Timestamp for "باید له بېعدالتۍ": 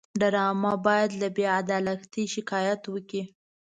0.85-2.25